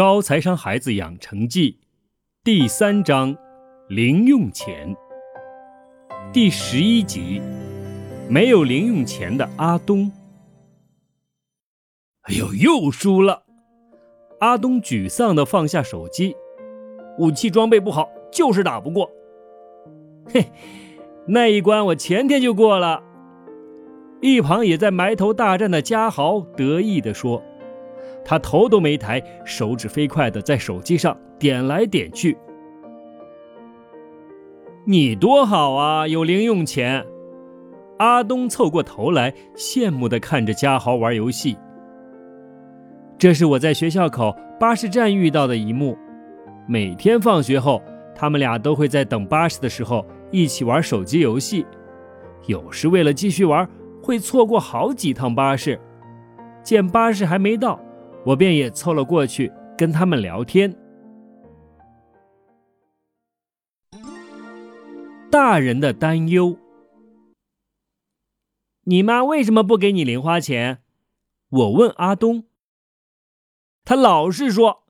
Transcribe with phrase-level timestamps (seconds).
[0.00, 1.78] 高财商孩子养成记
[2.42, 3.36] 第三章：
[3.86, 4.96] 零用钱。
[6.32, 7.42] 第十一集：
[8.26, 10.10] 没有零用钱的阿东。
[12.22, 13.42] 哎呦，又输了！
[14.38, 16.34] 阿东沮丧地放下手机，
[17.18, 19.10] 武器装备不好，就是打不过。
[20.32, 20.50] 嘿，
[21.26, 23.02] 那一关我前天就过了。
[24.22, 27.42] 一旁也在埋头大战的嘉豪得意地说。
[28.24, 32.36] 他头都没抬，手指飞快地在手机上点来点去。
[34.86, 37.04] 你多好啊，有零用钱！
[37.98, 41.56] 阿东凑过头来，羡慕地看着嘉豪玩游戏。
[43.18, 45.96] 这是我在学校口巴士站遇到的一幕。
[46.66, 47.82] 每天放学后，
[48.14, 51.66] 他们俩都会在等巴士的时候一起玩手机游戏。
[52.46, 53.68] 有时为了继续玩，
[54.02, 55.78] 会错过好几趟巴士。
[56.62, 57.78] 见巴士还没到。
[58.24, 60.76] 我便也凑了过去跟他们聊天。
[65.30, 66.56] 大人的担忧。
[68.84, 70.82] 你妈为什么不给你零花钱？
[71.50, 72.44] 我问阿东。
[73.84, 74.84] 他老是说，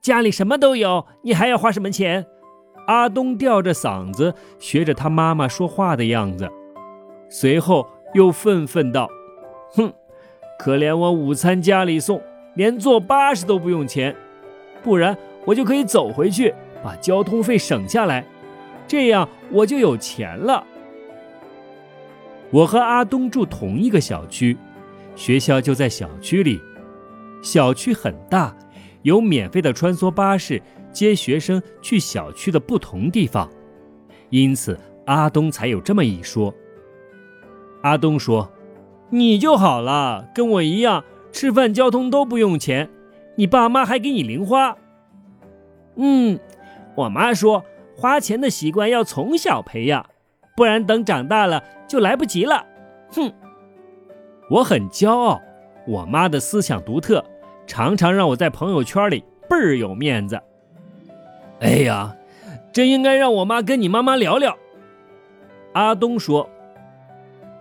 [0.00, 2.26] 家里什么都有，你还要花什么钱？
[2.86, 6.50] 阿东吊着嗓子，学着他妈妈说话的样子，
[7.30, 9.08] 随后又愤愤道
[9.74, 9.92] ：“哼，
[10.58, 12.20] 可怜我午餐家里送。”
[12.54, 14.14] 连坐巴士都不用钱，
[14.82, 18.24] 不然我就可以走回去，把交通费省下来，
[18.86, 20.64] 这样我就有钱了。
[22.50, 24.56] 我和阿东住同一个小区，
[25.16, 26.60] 学校就在小区里，
[27.42, 28.54] 小区很大，
[29.02, 30.60] 有免费的穿梭巴士
[30.92, 33.48] 接学生去小区的不同地方，
[34.28, 36.54] 因此阿东才有这么一说。
[37.82, 38.52] 阿东说
[39.08, 42.88] ：“你就好了，跟我一样。”吃饭、交通都不用钱，
[43.36, 44.76] 你爸妈还给你零花。
[45.96, 46.38] 嗯，
[46.94, 47.64] 我妈说
[47.96, 50.06] 花钱的习惯要从小培养，
[50.56, 52.64] 不然等长大了就来不及了。
[53.10, 53.32] 哼，
[54.48, 55.40] 我很骄傲，
[55.86, 57.24] 我妈的思想独特，
[57.66, 60.40] 常常让我在朋友圈里倍儿有面子。
[61.60, 62.14] 哎呀，
[62.72, 64.56] 真应该让我妈跟你妈妈聊聊。
[65.72, 66.48] 阿东说，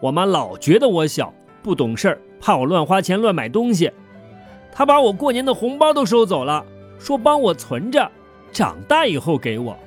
[0.02, 1.34] 我妈老觉得我小，
[1.64, 2.22] 不懂事儿。
[2.42, 3.92] 怕我乱花钱乱买东西，
[4.72, 6.66] 他把我过年的红包都收走了，
[7.00, 8.12] 说帮我存着，
[8.52, 9.78] 长大以后给我。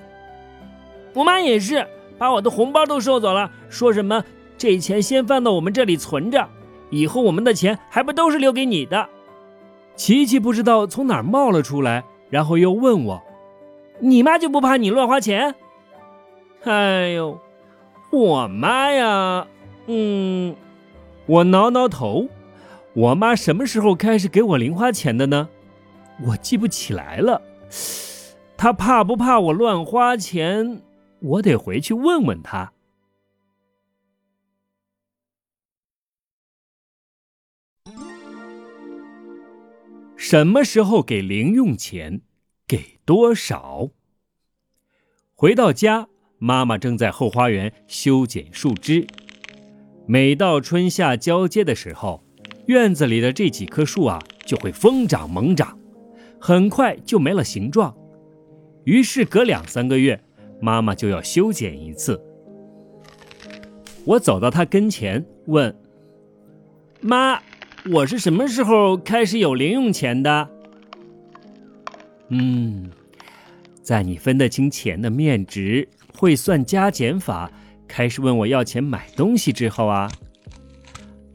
[1.12, 4.24] 我妈也是把我的红包都收走了，说什么
[4.56, 6.48] 这钱先放到我们这里存着，
[6.90, 9.08] 以后我们的钱还不都是留给你的。
[9.96, 13.22] 琪琪不知道从哪儿冒了出来，然后又问我
[14.00, 15.54] ：“你妈就不怕你乱花钱？”
[16.64, 17.38] 哎呦，
[18.10, 19.46] 我妈呀，
[19.86, 20.56] 嗯，
[21.26, 22.26] 我挠挠头。
[22.94, 25.48] 我妈什么时候开始给我零花钱的呢？
[26.22, 27.42] 我记不起来了。
[28.56, 30.80] 她怕不怕我乱花钱？
[31.20, 32.72] 我得回去问问她。
[40.16, 42.22] 什么时候给零用钱？
[42.68, 43.90] 给多少？
[45.34, 49.04] 回到家，妈妈正在后花园修剪树枝。
[50.06, 52.23] 每到春夏交接的时候。
[52.66, 55.78] 院子里的这几棵树啊，就会疯长猛长，
[56.40, 57.94] 很快就没了形状。
[58.84, 60.20] 于是隔两三个月，
[60.60, 62.20] 妈妈就要修剪一次。
[64.04, 65.74] 我走到她跟前，问
[67.00, 67.40] ：“妈，
[67.92, 70.48] 我是什么时候开始有零用钱的
[72.28, 72.90] ？”“嗯，
[73.82, 77.50] 在你分得清钱的面值，会算加减法，
[77.86, 80.10] 开始问我要钱买东西之后啊。”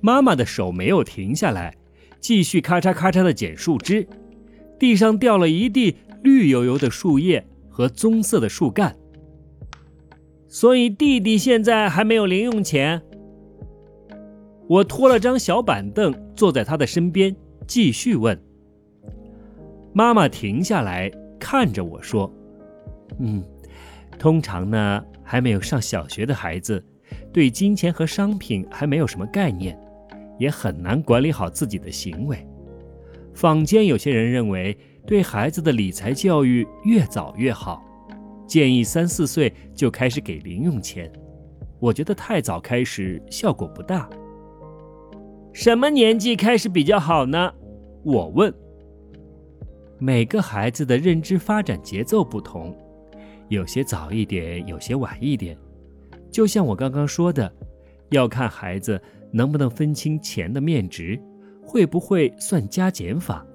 [0.01, 1.75] 妈妈的手没有停下来，
[2.19, 4.07] 继续咔嚓咔嚓地剪树枝，
[4.77, 8.95] 地上掉了一地绿油油的树叶和棕色的树干。
[10.47, 13.01] 所以弟弟现在还没有零用钱。
[14.67, 17.35] 我拖了张小板凳坐在他的身边，
[17.67, 18.39] 继续问。
[19.93, 22.31] 妈妈停下来看着我说
[23.19, 23.43] ：“嗯，
[24.17, 26.83] 通常呢，还没有上小学的孩子，
[27.33, 29.77] 对金钱和商品还没有什么概念。”
[30.39, 32.43] 也很难管理好自己的行为。
[33.35, 34.75] 坊间有些人认为，
[35.05, 37.83] 对孩子的理财教育越早越好，
[38.47, 41.11] 建议三四岁就开始给零用钱。
[41.79, 44.09] 我觉得太早开始效果不大。
[45.53, 47.53] 什么年纪开始比较好呢？
[48.03, 48.53] 我问。
[49.97, 52.75] 每个孩子的认知发展节奏不同，
[53.49, 55.57] 有些早一点，有些晚一点。
[56.31, 57.51] 就像我刚刚说的，
[58.09, 59.01] 要看孩子。
[59.31, 61.19] 能不能分清钱的面值？
[61.61, 63.45] 会不会算加减法？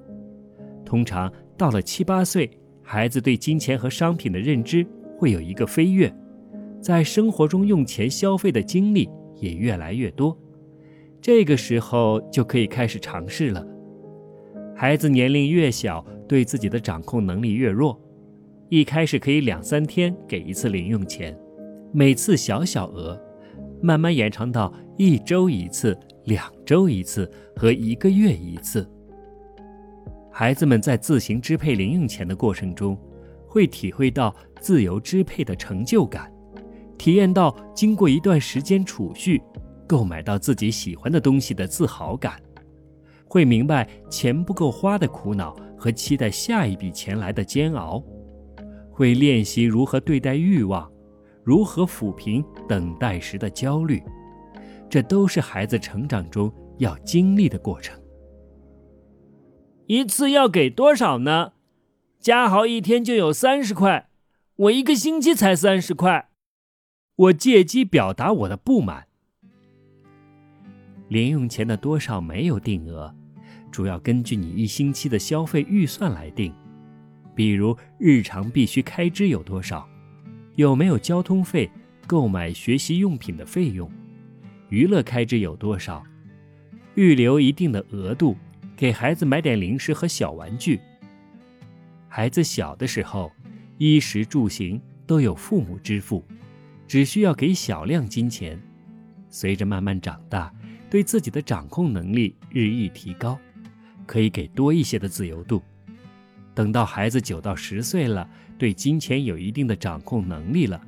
[0.85, 2.49] 通常到了七八岁，
[2.83, 4.87] 孩子对金钱和商品的认知
[5.19, 6.15] 会有一个飞跃，
[6.81, 9.09] 在生活中用钱消费的经历
[9.41, 10.37] 也越来越多。
[11.21, 13.67] 这个时候就可以开始尝试了。
[14.77, 17.99] 孩子年龄越小，对自己的掌控能力越弱。
[18.69, 21.37] 一开始可以两三天给一次零用钱，
[21.93, 23.19] 每次小小额，
[23.85, 25.95] 慢慢延长到一周一次、
[26.25, 28.91] 两周一次和一个月一次。
[30.33, 32.99] 孩子们在自行支配零用钱的过程中，
[33.47, 36.33] 会体会到自由支配的成就感，
[36.97, 39.39] 体验到经过一段时间储蓄，
[39.87, 42.41] 购买到自己喜欢的东西的自豪感，
[43.27, 48.03] 会明白钱不够花的苦恼和期待下一笔钱来的煎熬，
[48.91, 50.91] 会练习如何对待欲望，
[51.45, 54.03] 如何抚平等待时的焦虑，
[54.89, 58.01] 这都是孩子成长中要经历的过程。
[59.87, 61.53] 一次要给多少呢？
[62.19, 64.09] 嘉豪一天就有三十块，
[64.57, 66.31] 我一个星期才三十块。
[67.17, 69.07] 我借机表达我的不满。
[71.09, 73.15] 零用钱的多少没有定额，
[73.71, 76.53] 主要根据你一星期的消费预算来定。
[77.35, 79.87] 比如日常必须开支有多少，
[80.57, 81.71] 有没有交通费、
[82.07, 83.91] 购买学习用品的费用，
[84.69, 86.05] 娱乐开支有多少，
[86.95, 88.37] 预留一定的额度。
[88.77, 90.81] 给孩子买点零食和小玩具。
[92.09, 93.31] 孩子小的时候，
[93.79, 96.25] 衣食住行都有父母支付，
[96.89, 98.61] 只需要给小量金钱。
[99.31, 100.53] 随着慢慢长大，
[100.91, 103.39] 对自己的掌控能力日益提高，
[104.07, 105.63] 可以给多一些的自由度。
[106.55, 110.81] 等到孩子九到十岁了，对金钱有一定的掌控能力了，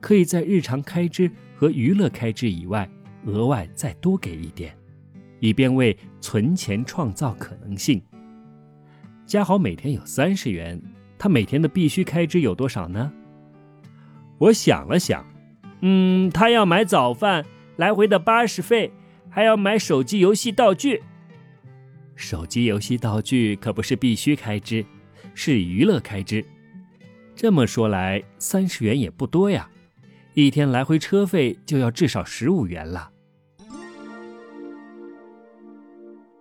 [0.00, 2.88] 可以在日常开支和娱乐开支以外，
[3.26, 4.76] 额外再多给一点。
[5.40, 8.02] 以便为存钱创造可能性。
[9.26, 10.80] 嘉豪每天有三十元，
[11.18, 13.12] 他每天的必须开支有多少呢？
[14.38, 15.26] 我想了想，
[15.82, 17.44] 嗯，他要买早饭，
[17.76, 18.90] 来回的巴士费，
[19.28, 21.02] 还要买手机游戏道具。
[22.16, 24.86] 手机游戏道具可不是必须开支，
[25.34, 26.44] 是娱乐开支。
[27.34, 29.68] 这么说来，三十元也不多呀，
[30.34, 33.10] 一天来回车费就要至少十五元了。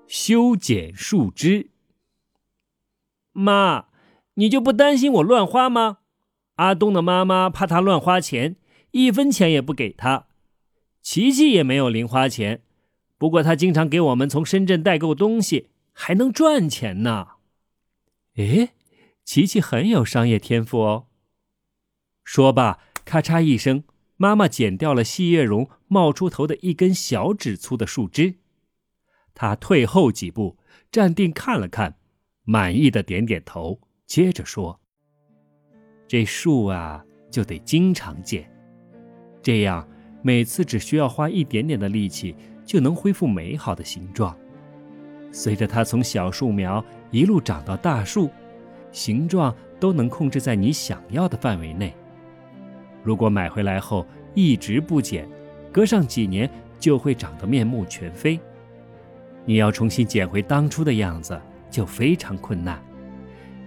[0.07, 1.71] 修剪树枝。
[3.31, 3.85] 妈，
[4.35, 5.97] 你就不担心我乱花吗？
[6.57, 8.55] 阿东的妈妈怕他乱花钱，
[8.91, 10.27] 一分钱也不给他。
[11.01, 12.61] 琪琪也没有零花钱，
[13.17, 17.29] 不过他经常给我们从深圳代购东西，还能赚钱呢。
[18.35, 18.69] 诶，
[19.25, 21.07] 琪琪很有商业天赋哦。
[22.23, 23.83] 说罢，咔嚓一声，
[24.17, 28.35] 妈妈剪掉了细叶榕冒出头的一根小指粗的树枝。
[29.33, 30.57] 他退后几步，
[30.91, 31.97] 站定看了看，
[32.43, 34.79] 满意的点点头，接着说
[36.07, 38.49] ：“这树啊，就得经常剪，
[39.41, 39.87] 这样
[40.21, 44.37] 每次只需要花一点点的力气，就能恢复美好的形状。
[45.31, 48.29] 随着它从小树苗一路长到大树，
[48.93, 51.93] 形状都能控制在你想要的范围内。
[53.03, 55.27] 如果买回来后一直不剪，
[55.73, 56.49] 隔上几年
[56.79, 58.39] 就会长得面目全非。”
[59.45, 61.37] 你要重新捡回当初的样子，
[61.69, 62.81] 就非常困难。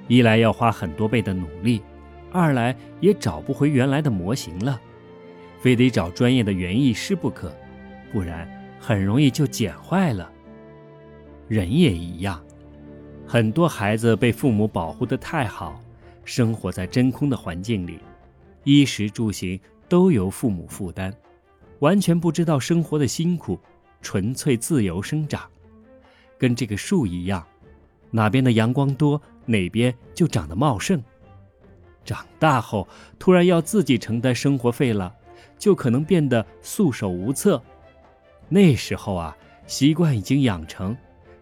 [0.08, 1.82] 一来要花很多倍的努力，
[2.32, 4.80] 二来也找不回原来的模型了，
[5.60, 7.54] 非得找专业的园艺师不可，
[8.10, 8.48] 不然
[8.80, 10.30] 很容易就剪坏了。
[11.48, 12.42] 人也一样，
[13.28, 15.80] 很多孩子被父母保护得太好，
[16.24, 17.98] 生活在真空的环境里，
[18.62, 21.12] 衣食住行都由父母负担，
[21.80, 23.58] 完全不知道生活的辛苦，
[24.00, 25.42] 纯粹自由生长。
[26.38, 27.44] 跟这个树一样，
[28.12, 31.02] 哪边的阳光多，哪边就长得茂盛。
[32.04, 32.86] 长大后
[33.18, 35.12] 突然要自己承担生活费了，
[35.58, 37.60] 就可能变得束手无策。
[38.48, 40.96] 那时候啊，习惯已经养成，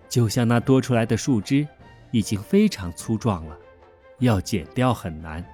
[0.09, 1.67] 就像那多出来的树枝，
[2.11, 3.59] 已经非常粗壮了，
[4.19, 5.45] 要剪掉很难，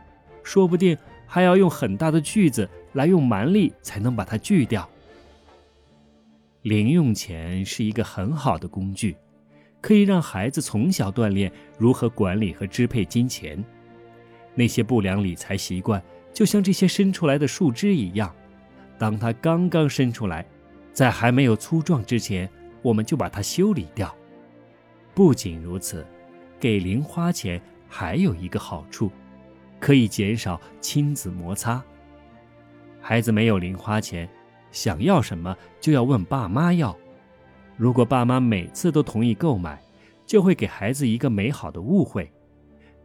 [0.43, 4.89] 说不定还要用很大的锯子来用蛮力才能把它锯掉。
[6.63, 9.17] 零用钱是一个很好的工具。
[9.83, 13.65] 可以让孩子从小锻炼如何管理和支配金钱。
[14.55, 16.03] 那些不良理财习惯，
[16.35, 18.31] 就像这些伸出来的树枝一样，
[18.99, 20.45] 当它刚刚伸出来，
[20.93, 22.47] 在还没有粗壮之前，
[22.83, 24.15] 我们就把它修理掉。
[25.15, 26.07] 不仅如此，
[26.59, 29.11] 给零花钱还有一个好处，
[29.79, 31.83] 可以减少亲子摩擦。
[33.01, 34.29] 孩子没有零花钱，
[34.71, 36.97] 想要什么就要问爸妈要。
[37.77, 39.83] 如果爸妈每次都同意购买，
[40.27, 42.31] 就会给孩子一个美好的误会：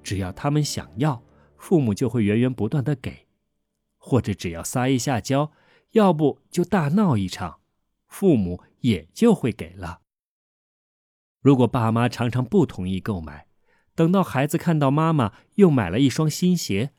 [0.04, 1.24] 只要他们想要，
[1.58, 3.12] 父母就会源源不断的给；
[3.98, 5.52] 或者只要撒一下娇，
[5.92, 7.62] 要不就大闹一场，
[8.08, 10.02] 父母也就会给了。
[11.46, 13.46] 如果爸妈常常不同意购买，
[13.94, 16.90] 等到孩子看到妈妈又买了一双新鞋，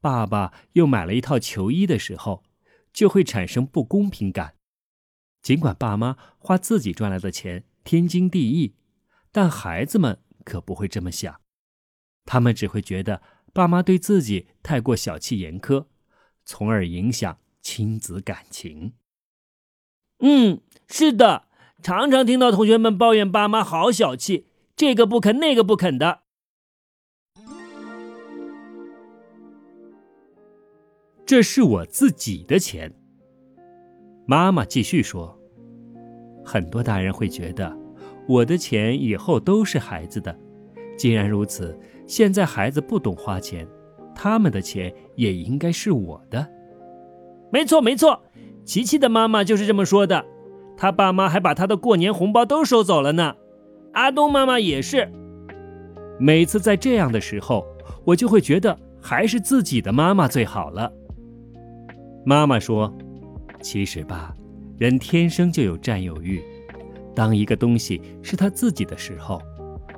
[0.00, 2.44] 爸爸又买了一套球衣的时候，
[2.92, 4.54] 就会产生不公平感。
[5.42, 8.76] 尽管爸妈花自己赚来的钱天经地义，
[9.32, 11.40] 但孩子们可不会这么想，
[12.24, 13.20] 他们只会觉得
[13.52, 15.86] 爸妈对自己太过小气严苛，
[16.44, 18.92] 从而影响亲子感情。
[20.20, 21.48] 嗯，是的，
[21.82, 26.20] 常常听到同学们抱怨爸妈好小气，这个不肯那个不肯的。
[31.24, 32.92] 这是我自己的钱。
[34.26, 35.38] 妈妈继续说
[36.44, 37.76] ：“很多大人会觉得，
[38.26, 40.36] 我的钱以后都是孩子的。
[40.96, 43.68] 既然如此，现在孩子不懂花钱，
[44.14, 46.48] 他们的钱也应该是我的。”
[47.52, 48.24] 没错，没错，
[48.64, 50.24] 琪琪的妈妈就是这么说的。
[50.76, 53.34] 他爸妈还把他的过年红包都收走了呢。
[53.92, 55.10] 阿东妈妈也是。
[56.18, 57.66] 每次在这样的时候，
[58.04, 60.92] 我就会觉得还是自己的妈妈最好了。
[62.24, 62.92] 妈妈说
[63.62, 64.34] ：“其实吧，
[64.78, 66.42] 人天生就有占有欲。
[67.14, 69.40] 当一个东西是他自己的时候，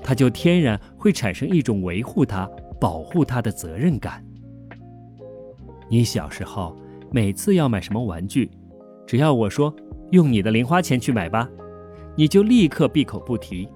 [0.03, 2.49] 他就天然会产生一种维护它、
[2.81, 4.25] 保护它的责任感。
[5.89, 6.77] 你小时候
[7.11, 8.51] 每次要买什么玩具，
[9.07, 9.75] 只要我说
[10.11, 11.49] 用你的零花钱去买吧，
[12.17, 13.69] 你就立刻闭口不提。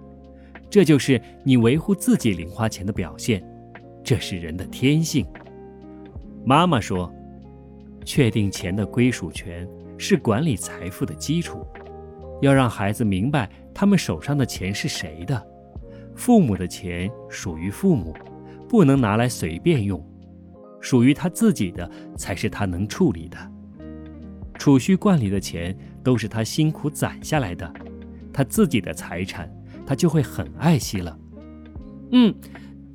[0.70, 3.42] 这就是你维护自己零花钱的表现，
[4.02, 5.26] 这是人的天性。”
[6.44, 7.12] 妈妈说。
[8.04, 9.64] 确定钱的归属权
[9.96, 11.64] 是管理财富的基础，
[12.40, 15.40] 要让孩子明白他们手上的钱是谁的。
[16.16, 18.12] 父母的钱属于父母，
[18.68, 20.04] 不能拿来随便用，
[20.80, 23.38] 属于他自己的才是他能处理的。
[24.58, 27.72] 储蓄罐里的钱都是他辛苦攒下来的，
[28.32, 29.50] 他自己的财产
[29.86, 31.18] 他就会很爱惜了。
[32.10, 32.34] 嗯，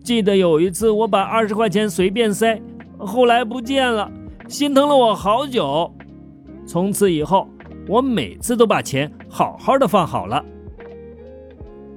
[0.03, 2.61] 记得有一次我把二十块钱随便塞，
[2.97, 4.11] 后来不见了。
[4.47, 5.93] 心疼了我好久，
[6.65, 7.49] 从此以后，
[7.87, 10.43] 我每次都把钱好好的放好了。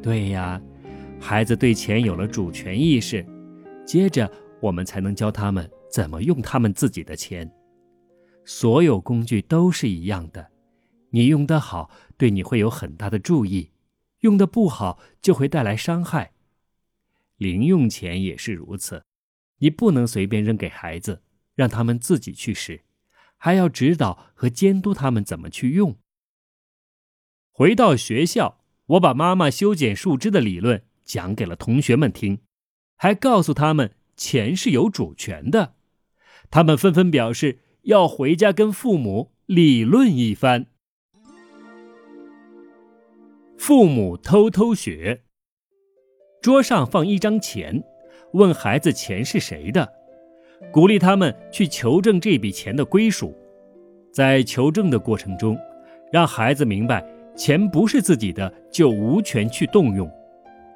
[0.02, 0.60] 对呀，
[1.20, 3.24] 孩子对钱有了主权意识，
[3.84, 4.28] 接着
[4.60, 7.48] 我们才能教他们怎么用他们自己的钱。
[8.44, 10.44] 所有工具都是一样的，
[11.10, 13.70] 你用得好，对你会有很大的注意；
[14.20, 16.32] 用得不好，就会带来伤害。
[17.36, 19.04] 零用钱也是如此，
[19.58, 21.22] 你不能随便扔给孩子。
[21.56, 22.84] 让他们自己去使，
[23.36, 25.98] 还要指导和监督他们怎么去用。
[27.52, 32.38] 回到学校，我把妈妈修剪树枝的理论讲给了同学们听，
[32.96, 35.74] 还告诉他们钱是有主权的。
[36.50, 40.68] 他们纷纷表示要回家跟父母理论一番。
[43.60, 45.20] 父母偷偷学，
[46.40, 47.84] 桌上放一张钱，
[48.32, 49.86] 问孩子钱是谁的。
[50.72, 53.36] 鼓励他们去求证这笔钱的归属，
[54.10, 55.58] 在求证的过程中，
[56.10, 60.10] 让孩子明白钱不是自己的就无权去动用，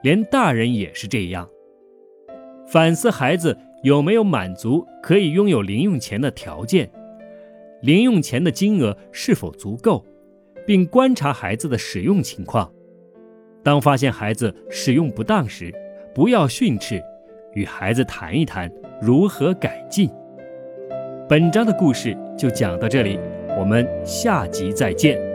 [0.02, 1.48] 连大人也是这样。
[2.66, 6.90] 反思孩子有没有满足可以拥有零用钱的条件，
[7.80, 10.04] 零用钱的金额是否足够，
[10.66, 12.70] 并观察孩子的使用情况。
[13.62, 15.72] 当发现孩子使用不当时，
[16.14, 17.02] 不要训斥。
[17.54, 18.68] 与孩子谈一谈
[19.00, 20.10] 如何改进。
[21.28, 23.16] 本章的故事就讲到这里，
[23.56, 25.33] 我们下集再见。